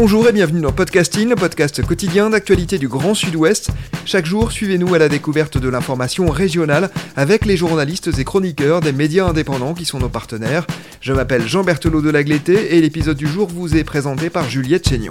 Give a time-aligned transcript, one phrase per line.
[0.00, 3.70] Bonjour et bienvenue dans Podcasting, le podcast quotidien d'actualité du Grand Sud-Ouest.
[4.04, 8.92] Chaque jour, suivez-nous à la découverte de l'information régionale avec les journalistes et chroniqueurs des
[8.92, 10.68] médias indépendants qui sont nos partenaires.
[11.00, 14.88] Je m'appelle Jean Berthelot de Lagleté et l'épisode du jour vous est présenté par Juliette
[14.88, 15.10] Chénion.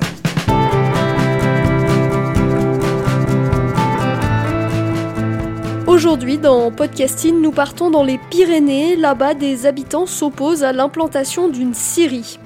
[5.86, 8.96] Aujourd'hui, dans Podcasting, nous partons dans les Pyrénées.
[8.96, 12.40] Là-bas, des habitants s'opposent à l'implantation d'une scierie.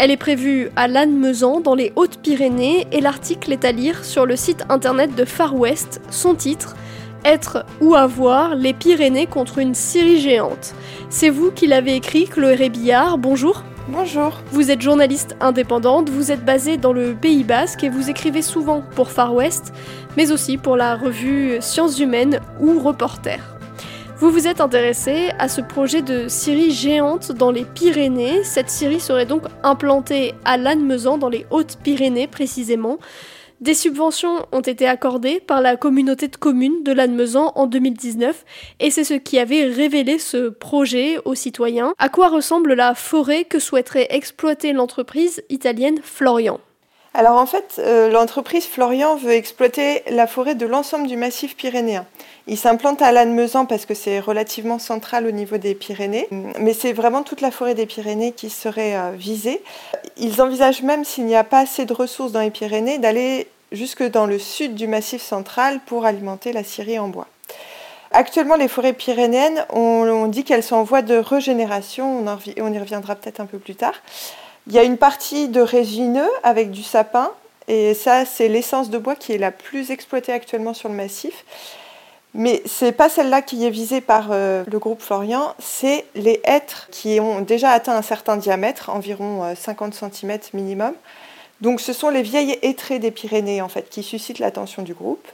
[0.00, 4.36] Elle est prévue à Lannemezan, dans les Hautes-Pyrénées, et l'article est à lire sur le
[4.36, 6.00] site internet de Far West.
[6.08, 6.76] Son titre
[7.24, 10.72] Être ou avoir les Pyrénées contre une scierie géante.
[11.10, 13.18] C'est vous qui l'avez écrit, Chloé Rébillard.
[13.18, 13.64] Bonjour.
[13.88, 14.40] Bonjour.
[14.52, 18.84] Vous êtes journaliste indépendante, vous êtes basée dans le Pays Basque et vous écrivez souvent
[18.94, 19.72] pour Far West,
[20.16, 23.57] mais aussi pour la revue Sciences Humaines ou Reporter.
[24.20, 28.42] Vous vous êtes intéressé à ce projet de scierie géante dans les Pyrénées.
[28.42, 32.98] Cette scierie serait donc implantée à Lannemezan, dans les Hautes-Pyrénées précisément.
[33.60, 38.44] Des subventions ont été accordées par la communauté de communes de Lannemezan en 2019
[38.80, 41.94] et c'est ce qui avait révélé ce projet aux citoyens.
[41.98, 46.58] À quoi ressemble la forêt que souhaiterait exploiter l'entreprise italienne Florian?
[47.14, 52.06] Alors en fait, euh, l'entreprise Florian veut exploiter la forêt de l'ensemble du massif pyrénéen.
[52.50, 56.26] Il s'implante à Lannemezan parce que c'est relativement central au niveau des Pyrénées,
[56.58, 59.62] mais c'est vraiment toute la forêt des Pyrénées qui serait euh, visée.
[60.16, 64.02] Ils envisagent même, s'il n'y a pas assez de ressources dans les Pyrénées, d'aller jusque
[64.02, 67.26] dans le sud du massif central pour alimenter la scierie en bois.
[68.12, 72.24] Actuellement, les forêts pyrénéennes, on, dit qu'elles sont en voie de régénération,
[72.58, 73.92] on y reviendra peut-être un peu plus tard.
[74.66, 77.30] Il y a une partie de résineux avec du sapin,
[77.68, 81.44] et ça, c'est l'essence de bois qui est la plus exploitée actuellement sur le massif.
[82.34, 86.40] Mais ce n'est pas celle-là qui est visée par euh, le groupe Florian, c'est les
[86.44, 90.92] hêtres qui ont déjà atteint un certain diamètre, environ 50 euh, cm minimum.
[91.60, 95.26] Donc ce sont les vieilles hêtrées des Pyrénées en fait qui suscitent l'attention du groupe.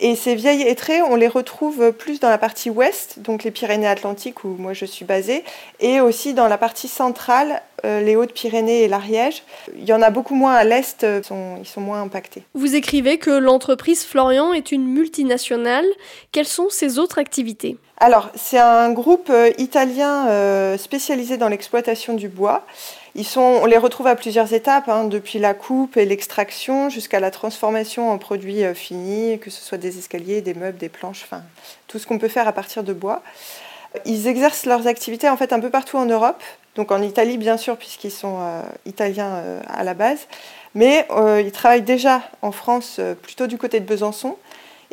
[0.00, 4.44] Et ces vieilles hêtrées, on les retrouve plus dans la partie ouest, donc les Pyrénées-Atlantiques
[4.44, 5.44] où moi je suis basée,
[5.80, 9.42] et aussi dans la partie centrale, les Hautes-Pyrénées et l'Ariège.
[9.76, 12.42] Il y en a beaucoup moins à l'est, ils sont, ils sont moins impactés.
[12.54, 15.86] Vous écrivez que l'entreprise Florian est une multinationale.
[16.30, 17.76] Quelles sont ses autres activités?
[18.02, 22.66] Alors c'est un groupe euh, italien euh, spécialisé dans l'exploitation du bois.
[23.14, 27.20] Ils sont, on les retrouve à plusieurs étapes, hein, depuis la coupe et l'extraction jusqu'à
[27.20, 31.22] la transformation en produits euh, finis, que ce soit des escaliers, des meubles, des planches,
[31.22, 31.42] enfin
[31.86, 33.22] tout ce qu'on peut faire à partir de bois.
[34.04, 36.42] Ils exercent leurs activités en fait un peu partout en Europe,
[36.74, 40.26] donc en Italie bien sûr puisqu'ils sont euh, italiens euh, à la base,
[40.74, 41.06] mais
[41.44, 44.38] ils travaillent déjà en France plutôt du côté de Besançon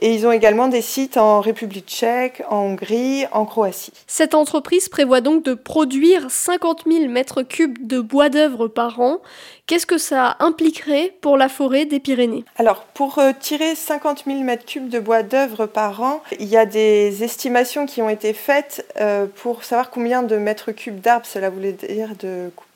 [0.01, 3.93] et ils ont également des sites en République tchèque, en Hongrie, en Croatie.
[4.07, 9.19] Cette entreprise prévoit donc de produire 50 000 mètres cubes de bois d'œuvre par an.
[9.67, 12.43] Qu'est-ce que ça impliquerait pour la forêt des Pyrénées?
[12.57, 16.57] Alors, pour euh, tirer 50 000 mètres cubes de bois d'œuvre par an, il y
[16.57, 21.27] a des estimations qui ont été faites euh, pour savoir combien de mètres cubes d'arbres
[21.27, 22.68] cela voulait dire de couper,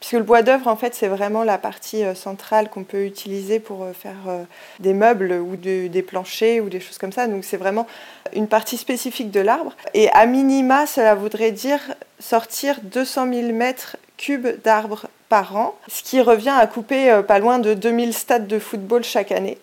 [0.00, 3.58] puisque le bois d'œuvre, en fait, c'est vraiment la partie euh, centrale qu'on peut utiliser
[3.58, 4.46] pour faire
[4.80, 7.26] des meubles ou des planchers ou des choses comme ça.
[7.26, 7.86] Donc, c'est vraiment
[8.34, 9.74] une partie spécifique de l'arbre.
[9.94, 11.80] Et à minima, cela voudrait dire
[12.18, 17.38] sortir 200 000 mètres cubes d'arbres par an, ce qui revient à couper euh, pas
[17.38, 19.58] loin de 2000 stades de football chaque année.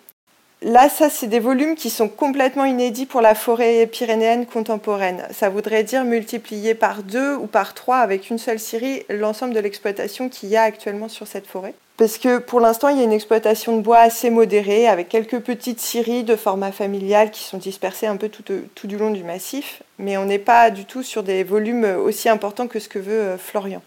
[0.67, 5.21] Là, ça, c'est des volumes qui sont complètement inédits pour la forêt pyrénéenne contemporaine.
[5.29, 9.59] Ça voudrait dire multiplier par deux ou par trois avec une seule scierie l'ensemble de
[9.59, 11.75] l'exploitation qu'il y a actuellement sur cette forêt.
[11.97, 15.39] Parce que pour l'instant, il y a une exploitation de bois assez modérée, avec quelques
[15.39, 19.23] petites scieries de format familial qui sont dispersées un peu tout, tout du long du
[19.23, 22.97] massif, mais on n'est pas du tout sur des volumes aussi importants que ce que
[22.97, 23.83] veut euh, Florian.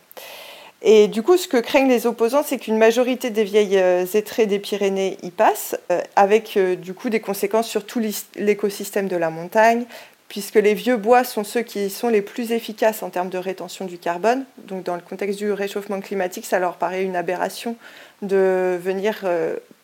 [0.83, 4.47] Et du coup, ce que craignent les opposants, c'est qu'une majorité des vieilles euh, étrées
[4.47, 8.01] des Pyrénées y passent, euh, avec euh, du coup des conséquences sur tout
[8.37, 9.87] l'écosystème de la montagne,
[10.29, 13.87] puisque les vieux bois sont ceux qui sont les plus efficaces en termes de rétention
[13.87, 14.45] du carbone.
[14.59, 17.77] Donc dans le contexte du réchauffement climatique, ça leur paraît une aberration
[18.23, 19.25] de venir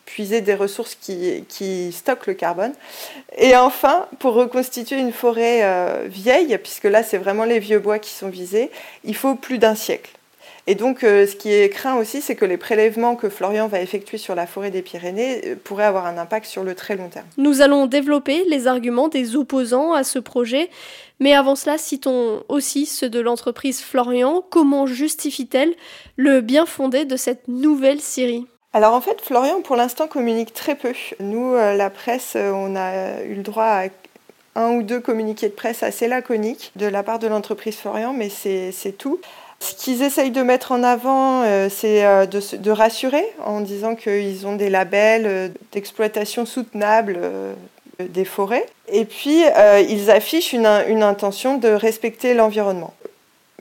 [0.05, 2.73] puiser des ressources qui, qui, stockent le carbone.
[3.37, 8.11] Et enfin, pour reconstituer une forêt vieille, puisque là c'est vraiment les vieux bois qui
[8.11, 8.69] sont visés,
[9.03, 10.11] il faut plus d'un siècle.
[10.67, 13.81] Et donc, euh, ce qui est craint aussi, c'est que les prélèvements que Florian va
[13.81, 17.07] effectuer sur la forêt des Pyrénées euh, pourraient avoir un impact sur le très long
[17.09, 17.27] terme.
[17.37, 20.71] Nous allons développer les arguments des opposants à ce projet,
[21.19, 24.43] mais avant cela, citons aussi ceux de l'entreprise Florian.
[24.49, 25.75] Comment justifie-t-elle
[26.15, 28.47] le bien fondé de cette nouvelle série?
[28.73, 30.93] Alors en fait, Florian, pour l'instant, communique très peu.
[31.19, 33.87] Nous, euh, la presse, on a eu le droit à
[34.55, 38.29] un ou deux communiqués de presse assez laconiques de la part de l'entreprise Florian, mais
[38.29, 39.19] c'est tout.
[39.59, 44.45] Ce qu'ils essayent de mettre en avant, euh, c'est euh, de, rassurer en disant qu'ils
[44.45, 47.19] ont des labels euh, d'exploitation soutenable
[47.99, 48.65] des forêts.
[48.89, 49.43] Et puis,
[49.89, 52.93] ils affichent une, intention de respecter l'environnement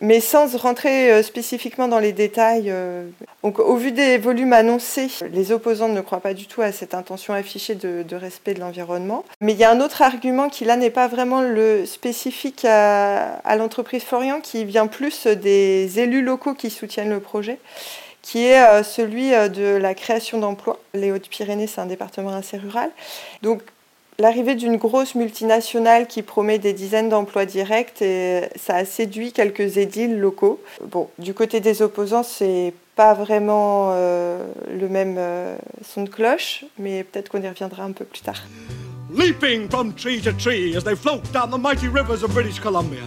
[0.01, 2.71] mais sans rentrer euh, spécifiquement dans les détails.
[2.71, 3.07] Euh,
[3.43, 6.95] donc, au vu des volumes annoncés, les opposants ne croient pas du tout à cette
[6.95, 9.25] intention affichée de, respect de l'environnement.
[9.41, 13.57] Mais il y a un autre argument qui là n'est pas vraiment le spécifique à,
[13.57, 17.59] l'entreprise Florian, qui vient plus des élus locaux qui soutiennent le projet
[18.23, 20.81] qui est euh, celui de la création d'emplois.
[20.95, 22.91] Les Hautes-Pyrénées, c'est un département assez rural.
[23.43, 23.61] Donc
[24.19, 29.79] l'arrivée d'une grosse multinationale qui promet des dizaines d'emplois directs et ça a séduit quelques
[29.79, 30.61] édiles locaux.
[30.85, 36.65] Bon, du côté des opposants, c'est pas vraiment euh, le même euh, son de cloche,
[36.79, 38.43] mais peut-être qu'on y reviendra un peu plus tard.
[39.17, 43.03] Leaping from tree to tree as they float down the mighty rivers of British Columbia.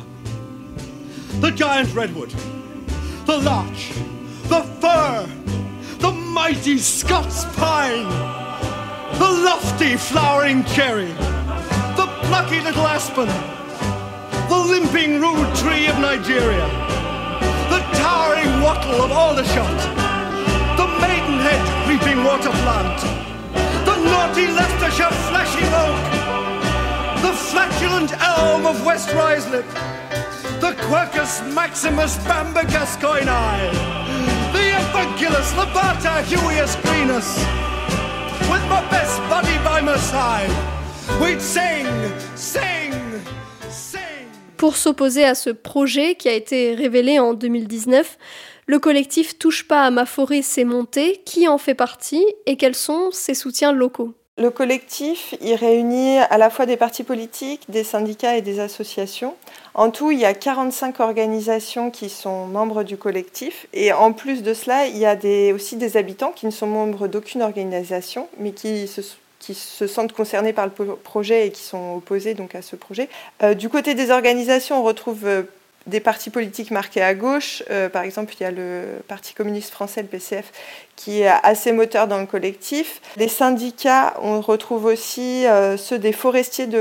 [1.42, 2.32] The giant redwood,
[3.26, 3.92] the larch,
[4.50, 5.28] the fir,
[6.00, 8.47] the mighty Scots pine.
[9.20, 11.12] The lofty flowering cherry,
[11.98, 13.28] the plucky little aspen,
[14.48, 16.68] the limping rude tree of Nigeria,
[17.74, 19.78] the towering wattle of Aldershot,
[20.78, 23.02] the maidenhead creeping water plant,
[23.86, 29.66] the naughty Leicestershire flashing oak, the flatulent elm of West Rislip,
[30.62, 32.64] the Quercus maximus bamba
[34.54, 37.77] the Evangelus labata huius greenus,
[44.58, 48.18] Pour s'opposer à ce projet qui a été révélé en 2019,
[48.66, 51.22] le collectif Touche pas à ma forêt s'est monté.
[51.26, 54.14] Qui en fait partie et quels sont ses soutiens locaux?
[54.38, 59.36] Le collectif, il réunit à la fois des partis politiques, des syndicats et des associations.
[59.74, 63.68] En tout, il y a 45 organisations qui sont membres du collectif.
[63.74, 65.16] Et en plus de cela, il y a
[65.54, 70.68] aussi des habitants qui ne sont membres d'aucune organisation, mais qui se, sentent concernés par
[70.68, 73.10] le projet et qui sont opposés à ce projet.
[73.42, 75.44] Euh, du côté des organisations, on retrouve euh,
[75.88, 77.64] des partis politiques marqués à gauche.
[77.72, 80.52] Euh, par exemple, il y a le Parti communiste français, le PCF,
[80.98, 83.02] qui est assez moteur dans le collectif.
[83.16, 86.80] Les syndicats, on retrouve aussi euh, ceux des forestiers de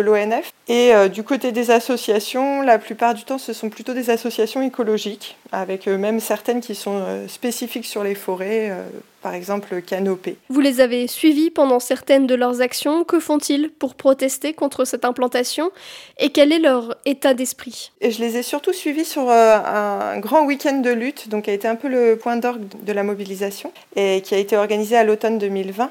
[0.00, 0.52] l'ONF.
[0.66, 4.62] Et euh, du côté des associations, la plupart du temps, ce sont plutôt des associations
[4.62, 8.72] écologiques, avec même certaines qui sont spécifiques sur les forêts,
[9.20, 10.36] par exemple Canopée.
[10.48, 13.04] Vous les avez suivis pendant certaines de leurs actions.
[13.04, 15.70] Que font-ils pour protester contre cette implantation?
[16.18, 17.90] Et quel est leur état d'esprit?
[18.00, 21.68] Je les ai surtout suivis sur un grand week-end de lutte, donc qui a été
[21.68, 23.49] un peu le point d'orgue de la mobilisation
[23.96, 25.90] et qui a été organisée à l'automne 2020.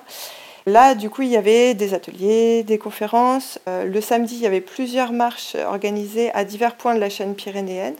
[0.66, 3.60] Là, du coup, il y avait des ateliers, des conférences.
[3.68, 7.34] Euh, le samedi, il y avait plusieurs marches organisées à divers points de la chaîne
[7.34, 7.96] pyrénéenne.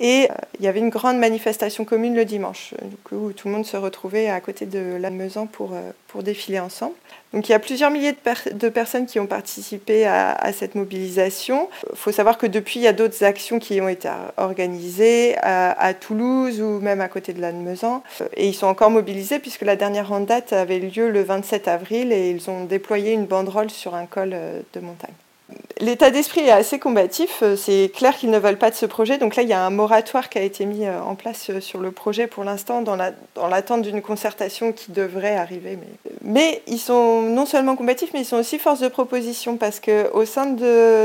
[0.00, 2.74] Et euh, il y avait une grande manifestation commune le dimanche,
[3.12, 6.58] où tout le monde se retrouvait à côté de la Meusan pour, euh, pour défiler
[6.58, 6.94] ensemble.
[7.32, 11.68] Donc il y a plusieurs milliers de, personnes qui ont participé à, cette mobilisation.
[11.90, 15.94] Il faut savoir que depuis, il y a d'autres actions qui ont été organisées à,
[15.94, 18.02] Toulouse ou même à côté de Lannemezan.
[18.36, 22.12] Et ils sont encore mobilisés puisque la dernière en date avait lieu le 27 avril
[22.12, 25.12] et ils ont déployé une banderole sur un col euh, de montagne.
[25.82, 27.40] L'état d'esprit est assez combatif.
[27.42, 29.18] Euh, c'est clair qu'ils ne veulent pas de ce projet.
[29.18, 31.60] Donc là, il y a un moratoire qui a été mis euh, en place euh,
[31.60, 32.94] sur le projet pour l'instant, dans
[33.48, 35.76] l'attente d'une concertation qui devrait arriver.
[36.22, 36.62] Mais...
[36.68, 40.46] ils sont non seulement combatifs, mais ils sont aussi force de proposition parce qu'au sein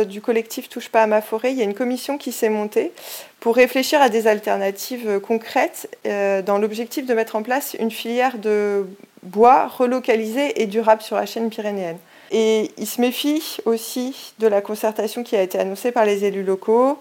[0.05, 2.91] du collectif Touche pas à ma forêt, il y a une commission qui s'est montée
[3.39, 8.85] pour réfléchir à des alternatives concrètes dans l'objectif de mettre en place une filière de
[9.23, 11.97] bois relocalisée et durable sur la chaîne pyrénéenne.
[12.31, 16.43] Et ils se méfient aussi de la concertation qui a été annoncée par les élus
[16.43, 16.99] locaux.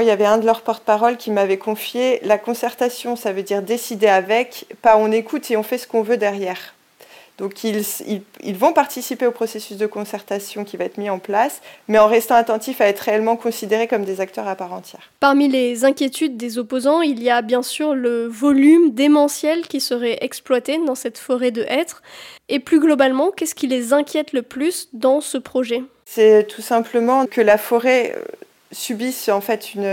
[0.00, 3.62] Il y avait un de leurs porte-parole qui m'avait confié la concertation, ça veut dire
[3.62, 6.74] décider avec, pas on écoute et on fait ce qu'on veut derrière.
[7.38, 7.82] Donc ils,
[8.42, 12.08] ils, vont participer au processus de concertation qui va être mis en place, mais en
[12.08, 15.10] restant attentifs à être réellement considérés comme des acteurs à part entière.
[15.20, 20.18] Parmi les inquiétudes des opposants, il y a bien sûr le volume démentiel qui serait
[20.20, 22.02] exploité dans cette forêt de hêtres.
[22.48, 25.84] Et plus globalement, qu'est-ce qui les inquiète le plus dans ce projet?
[26.06, 28.22] C'est tout simplement que la forêt euh,
[28.72, 29.84] subisse en fait une,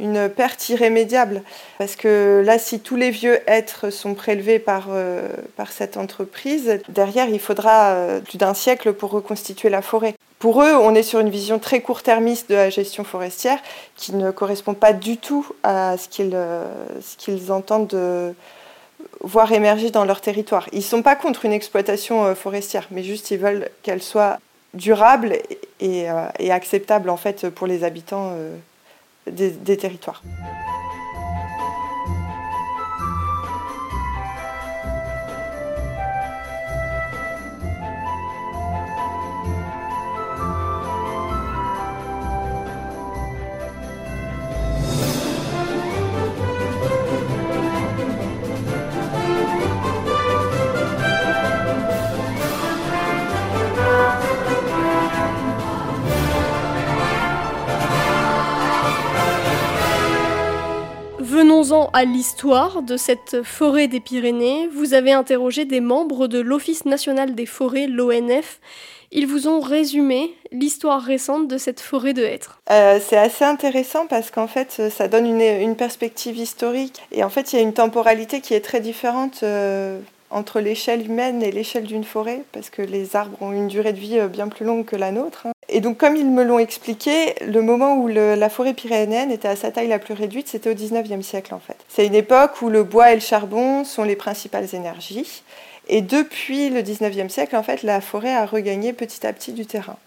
[0.00, 1.42] une perte irrémédiable.
[1.78, 6.78] Parce que là, si tous les vieux êtres sont prélevés par, euh, par cette entreprise,
[6.88, 10.14] derrière, il faudra euh, plus d'un siècle pour reconstituer la forêt.
[10.38, 13.58] Pour eux, on est sur une vision très court-termiste de la gestion forestière
[13.96, 16.66] qui ne correspond pas du tout à ce qu'ils euh,
[17.16, 18.34] qu'ils entendent
[19.22, 20.68] voir émerger dans leur territoire.
[20.72, 24.38] Ils ne sont pas contre une exploitation forestière, mais juste ils veulent qu'elle soit
[24.74, 25.38] durable
[25.80, 26.06] et,
[26.38, 28.32] et, acceptable en fait pour les habitants
[29.30, 30.22] des, territoires.
[61.96, 64.68] À l'histoire de cette forêt des Pyrénées.
[64.68, 68.60] Vous avez interrogé des membres de l'Office national des forêts, l'ONF.
[69.12, 72.60] Ils vous ont résumé l'histoire récente de cette forêt de hêtres.
[72.70, 77.00] Euh, c'est assez intéressant parce qu'en fait, ça donne une, perspective historique.
[77.12, 79.98] Et en fait, il y a une temporalité qui est très différente euh,
[80.28, 84.00] entre l'échelle humaine et l'échelle d'une forêt, parce que les arbres ont une durée de
[84.00, 85.46] vie euh, bien plus longue que la nôtre.
[85.76, 89.56] Et donc, comme ils me l'ont expliqué, le moment où la forêt pyrénéenne était à
[89.56, 91.76] sa taille la plus réduite, c'était au 19e siècle en fait.
[91.90, 95.42] C'est une époque où le bois et le charbon sont les principales énergies.
[95.88, 99.66] Et depuis le 19e siècle, en fait, la forêt a regagné petit à petit du
[99.66, 99.98] terrain.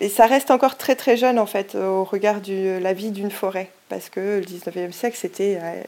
[0.00, 3.30] Et ça reste encore très très jeune en fait au regard de la vie d'une
[3.30, 5.82] forêt, parce que le 19e siècle, c'était euh,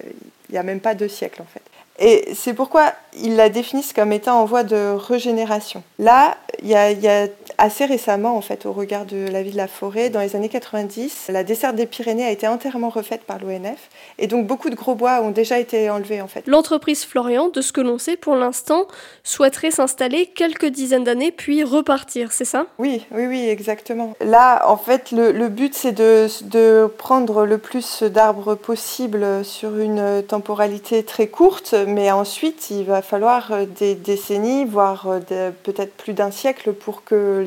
[0.51, 1.63] il n'y a même pas deux siècles en fait.
[1.99, 5.83] Et c'est pourquoi ils la définissent comme étant en voie de régénération.
[5.99, 7.27] Là, il y, a,
[7.59, 10.49] assez récemment, en fait, au regard de la vie de la forêt, dans les années
[10.49, 13.89] 90, la desserte des Pyrénées a été entièrement refaite par l'ONF.
[14.19, 16.47] Et donc, beaucoup de gros bois ont déjà été enlevés, en fait.
[16.47, 18.87] L'entreprise Florian, de ce que l'on sait pour l'instant,
[19.25, 22.67] souhaiterait s'installer quelques dizaines d'années, puis repartir, c'est ça?
[22.79, 24.15] Oui, oui, oui, exactement.
[24.21, 30.23] Là, en fait, le, but, c'est de, de prendre le plus d'arbres possible sur une
[30.27, 36.13] temporalité très courte, mais ensuite, il va falloir euh, des décennies, voire euh, peut-être plus
[36.13, 37.47] d'un siècle pour que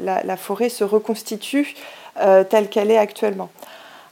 [0.00, 1.74] la, forêt se reconstitue
[2.20, 3.50] euh, telle qu'elle est actuellement.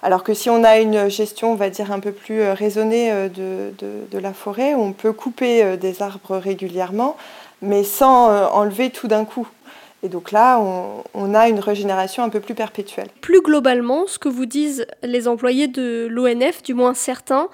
[0.02, 4.18] Alors que si on a une gestion, on va dire, un peu plus raisonnée de,
[4.18, 7.16] la forêt, on peut couper des arbres régulièrement,
[7.62, 9.48] mais sans enlever tout d'un coup.
[10.02, 13.08] Et donc là, on, on, a une régénération un peu plus perpétuelle.
[13.20, 17.48] Plus globalement, ce que vous disent les employés de l'ONF, du moins certains,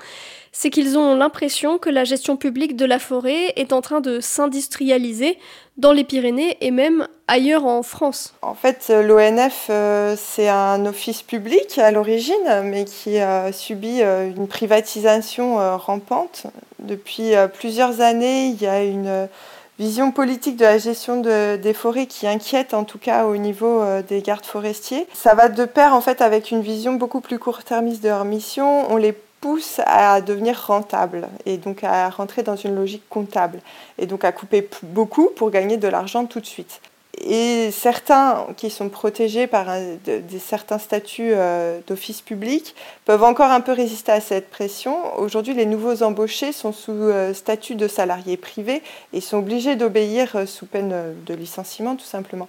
[0.54, 4.20] c'est qu'ils ont l'impression que la gestion publique de la forêt est en train de
[4.20, 5.36] s'industrialiser
[5.78, 8.34] dans les Pyrénées et même ailleurs en France.
[8.40, 14.30] En fait, l'ONF, euh, c'est un office public à l'origine, mais qui a subi euh,
[14.30, 16.44] une privatisation euh, rampante.
[16.78, 19.28] Depuis plusieurs années, il y a une
[19.78, 24.22] vision politique de la gestion des forêts qui inquiète en tout cas au niveau des
[24.22, 25.06] gardes forestiers.
[25.14, 28.90] Ça va de pair en fait avec une vision beaucoup plus court-termiste de leur mission.
[28.90, 33.60] On les pousse à devenir rentable et donc à rentrer dans une logique comptable
[33.98, 36.80] et donc à couper beaucoup pour gagner de l'argent tout de suite.
[37.18, 39.66] Et certains qui sont protégés par
[40.04, 44.96] des, certains statuts euh, d'office public peuvent encore un peu résister à cette pression.
[45.18, 50.34] Aujourd'hui, les nouveaux embauchés sont sous euh, statut de salariés privés et sont obligés d'obéir
[50.34, 50.94] euh, sous peine
[51.26, 52.48] de licenciement tout simplement.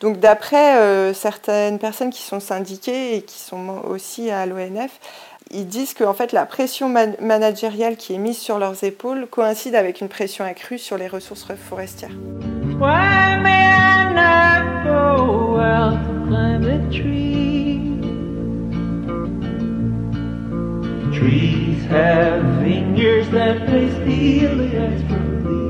[0.00, 4.90] Donc d'après certaines personnes qui sont syndiquées et qui sont aussi à l'ONF,
[5.50, 9.74] ils disent que en fait, la pression managériale qui est mise sur leurs épaules coïncide
[9.74, 12.10] avec une pression accrue sur les ressources forestières.
[15.60, 17.80] Out to climb a tree?
[21.16, 23.68] Trees have fingers that
[24.02, 24.68] steal the
[25.08, 25.66] from me.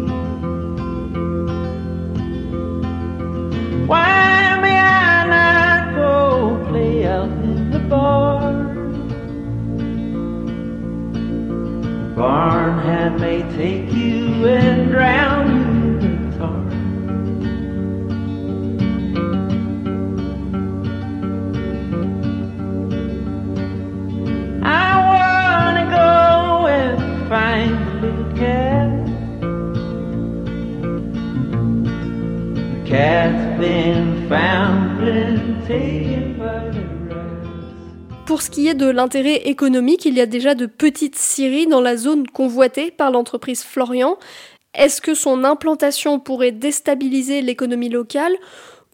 [3.87, 8.67] Why may I not go play out in the bar?
[12.17, 15.56] barn hand may take you and drown
[38.27, 41.81] Pour ce qui est de l'intérêt économique, il y a déjà de petites scieries dans
[41.81, 44.19] la zone convoitée par l'entreprise Florian.
[44.75, 48.35] Est-ce que son implantation pourrait déstabiliser l'économie locale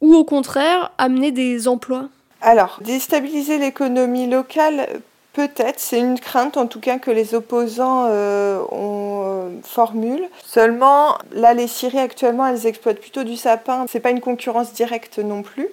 [0.00, 2.08] ou au contraire amener des emplois?
[2.40, 4.86] Alors, déstabiliser l'économie locale,
[5.32, 10.28] Peut-être, c'est une crainte en tout cas que les opposants euh, ont, formule.
[10.44, 13.86] Seulement, là, les scieries actuellement, elles exploitent plutôt du sapin.
[13.88, 15.68] C'est pas une concurrence directe non plus.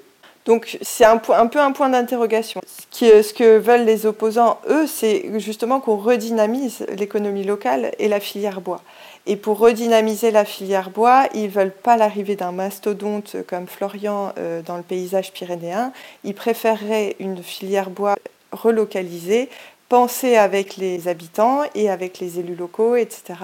[0.45, 2.61] Donc c'est un, peu un point d'interrogation.
[2.91, 8.19] Ce, ce, que veulent les opposants, eux, c'est justement qu'on redynamise l'économie locale et la
[8.19, 8.81] filière bois.
[9.27, 14.31] Et pour redynamiser la filière bois, ils ne veulent pas l'arrivée d'un mastodonte comme Florian
[14.39, 15.91] euh, dans le paysage pyrénéen.
[16.23, 18.15] Ils préféreraient une filière bois
[18.51, 19.49] relocalisée,
[19.87, 23.35] pensée avec les habitants et avec les élus locaux, etc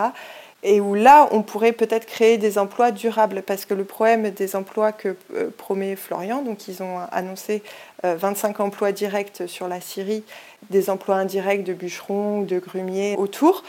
[0.66, 4.56] et où là, on pourrait peut-être créer des emplois durables, parce que le problème des
[4.56, 7.62] emplois que euh, promet Florian, donc ils ont annoncé
[8.04, 10.24] 25 euh, emplois directs sur la Syrie,
[10.72, 13.64] des emplois indirects de bûcherons, de grumiers autour.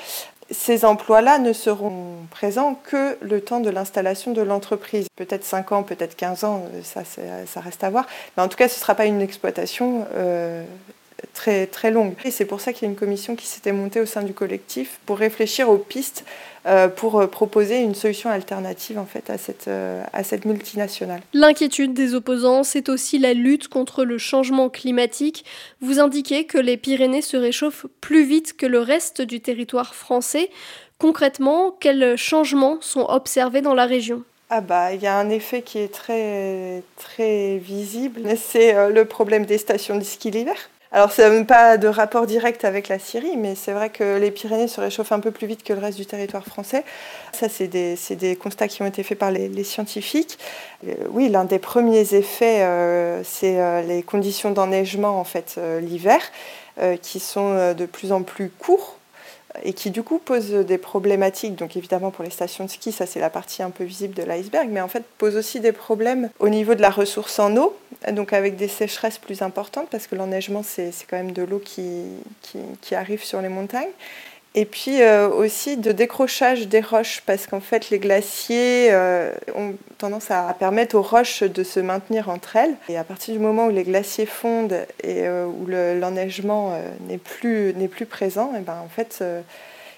[0.50, 5.09] Ces emplois-là ne seront présents que le temps de l'installation de l'entreprise.
[5.16, 8.07] Peut-être 5 ans, peut-être 15 ans, euh, ça, reste à voir.
[8.37, 10.07] Mais en tout cas, ce ne sera pas une exploitation
[11.32, 12.14] très, très longue.
[12.25, 14.32] Et c'est pour ça qu'il y a une commission qui s'était montée au sein du
[14.32, 16.25] collectif pour réfléchir aux pistes
[16.66, 21.20] euh, pour euh, proposer une solution alternative en fait à cette, euh, à cette multinationale.
[21.32, 25.44] L'inquiétude des opposants, c'est aussi la lutte contre le changement climatique.
[25.80, 30.50] Vous indiquez que les Pyrénées se réchauffent plus vite que le reste du territoire français.
[30.99, 34.25] Concrètement, quels changements sont observés dans la région?
[34.50, 39.44] Ah bah, il y a un effet qui est très, très visible, c'est le problème
[39.44, 40.56] des stations de ski l'hiver.
[40.93, 44.31] Alors, ça n'a pas de rapport direct avec la Syrie, mais c'est vrai que les
[44.31, 46.85] Pyrénées se réchauffent un peu plus vite que le reste du territoire français.
[47.33, 50.38] Ça, c'est des, constats qui ont été faits par les, scientifiques.
[50.87, 56.21] Euh, oui, l'un des premiers effets, euh, c'est euh, les conditions d'enneigement en fait l'hiver,
[57.00, 58.99] qui sont de plus en plus courts
[59.62, 61.57] et qui du coup pose des problématiques.
[61.57, 64.23] Donc évidemment pour les stations de ski, ça c'est la partie un peu visible de
[64.23, 67.76] l'iceberg, mais en fait pose aussi des problèmes au niveau de la ressource en eau,
[68.12, 72.05] donc avec des sécheresses plus importantes, parce que l'enneigement c'est quand même de l'eau qui,
[72.81, 73.91] qui, arrive sur les montagnes.
[74.55, 79.75] Et puis euh, aussi de décrochage des roches, parce qu'en fait les glaciers euh, ont
[79.99, 82.75] tendance à permettre aux roches de se maintenir entre elles.
[82.89, 86.73] Et à partir du moment où les glaciers fondent et euh, où l'enneigement
[87.06, 89.23] n'est plus, plus présent, et ben, en fait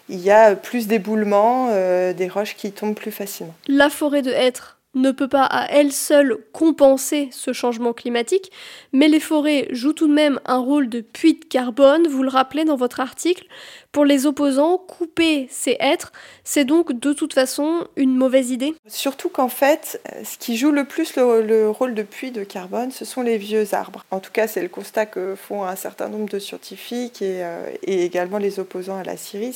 [0.09, 1.69] il y a plus d'éboulements,
[2.13, 3.55] des roches qui tombent plus facilement.
[3.69, 8.51] La forêt de hêtre ne peut pas à elle seule compenser ce changement climatique,
[8.93, 12.29] mais les forêts jouent tout de même un rôle de puits de carbone, vous le
[12.29, 13.47] rappelez dans votre article.
[13.93, 16.13] Pour les opposants, couper ces êtres,
[16.45, 20.85] c'est donc de toute façon une mauvaise idée Surtout qu'en fait, ce qui joue le
[20.85, 24.05] plus le, rôle de puits de carbone, ce sont les vieux arbres.
[24.11, 27.71] En tout cas, c'est le constat que font un certain nombre de scientifiques et, euh,
[27.83, 29.53] également les opposants à la Syrie,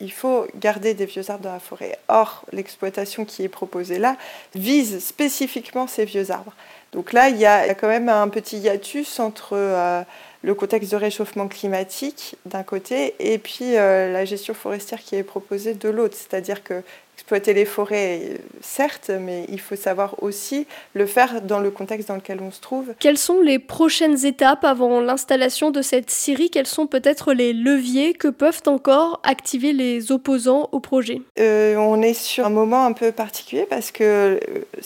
[0.00, 1.98] il faut garder des vieux arbres dans la forêt.
[2.08, 4.16] Or, l'exploitation qui est proposée là
[4.54, 6.52] vise spécifiquement ces vieux arbres.
[6.92, 10.02] Donc là, il y a quand même un petit hiatus entre euh,
[10.42, 15.22] le contexte de réchauffement climatique d'un côté et puis euh, la gestion forestière qui est
[15.22, 16.16] proposée de l'autre.
[16.16, 16.82] C'est-à-dire que
[17.16, 22.16] exploiter les forêts, certes, mais il faut savoir aussi le faire dans le contexte dans
[22.16, 22.92] lequel on se trouve.
[22.98, 26.50] Quelles sont les prochaines étapes avant l'installation de cette scierie?
[26.50, 31.22] Quels sont peut-être les leviers que peuvent encore activer les opposants au projet?
[31.38, 34.38] Euh, On est sur un moment un peu particulier parce que euh,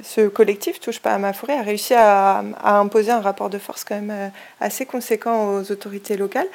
[0.02, 3.58] ce collectif Touche pas à ma forêt a réussi à, à imposer un rapport de
[3.58, 6.48] force quand même assez conséquent aux autorités locales.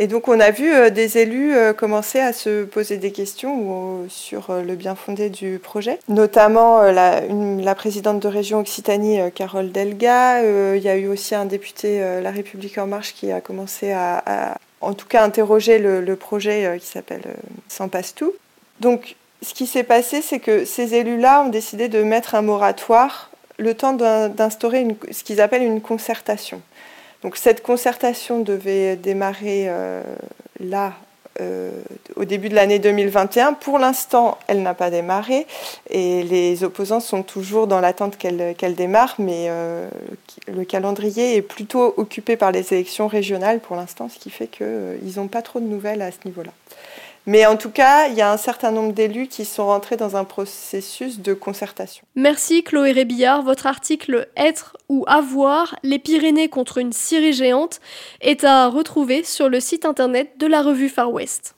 [0.00, 4.06] Et donc on a vu euh, des élus euh, commencer à se poser des questions
[4.08, 10.42] sur euh, le bien fondé du projet, notamment la, présidente de région Occitanie, Carole Delga.
[10.74, 14.56] Il y a eu aussi un député La République en marche qui a commencé à,
[14.80, 17.22] en tout cas, interroger le, projet qui s'appelle
[17.68, 18.32] Sans passe-tout.
[18.80, 23.30] Donc ce qui s'est passé, c'est que ces élus-là ont décidé de mettre un moratoire
[23.58, 26.62] le temps d'instaurer ce qu'ils appellent une concertation.
[27.22, 30.02] Donc cette concertation devait démarrer euh,
[30.60, 30.94] là,
[31.40, 31.70] euh,
[32.16, 33.54] au début de l'année 2021.
[33.54, 35.46] Pour l'instant, elle n'a pas démarré
[35.90, 39.88] et les opposants sont toujours dans l'attente qu'elle démarre, mais euh,
[40.46, 45.12] le calendrier est plutôt occupé par les élections régionales pour l'instant, ce qui fait qu'ils
[45.16, 46.52] n'ont pas trop de nouvelles à ce niveau-là.
[47.28, 50.16] Mais en tout cas, il y a un certain nombre d'élus qui sont rentrés dans
[50.16, 52.06] un processus de concertation.
[52.14, 53.42] Merci Chloé Rébillard.
[53.42, 57.80] Votre article Être ou avoir, les Pyrénées contre une Syrie géante
[58.22, 61.57] est à retrouver sur le site internet de la revue Far West.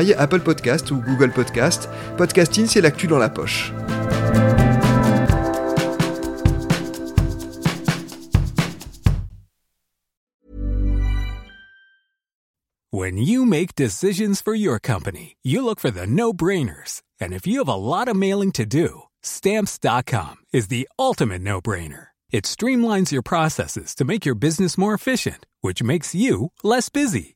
[0.09, 1.87] Apple Podcast ou Google Podcast.
[2.17, 3.71] Podcasting, c'est l'actu dans la poche.
[12.93, 17.01] When you make decisions for your company, you look for the no-brainers.
[17.21, 22.07] And if you have a lot of mailing to do, stamps.com is the ultimate no-brainer.
[22.31, 27.35] It streamlines your processes to make your business more efficient, which makes you less busy.